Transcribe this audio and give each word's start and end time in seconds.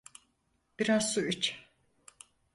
Biraz 0.79 1.13
su 1.13 1.25
iç. 1.27 1.65